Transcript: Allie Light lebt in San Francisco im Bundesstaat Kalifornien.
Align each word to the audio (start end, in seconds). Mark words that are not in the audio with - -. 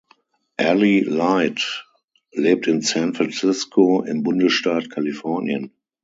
Allie 0.57 1.03
Light 1.03 1.85
lebt 2.31 2.65
in 2.65 2.81
San 2.81 3.13
Francisco 3.13 4.01
im 4.01 4.23
Bundesstaat 4.23 4.89
Kalifornien. 4.89 5.73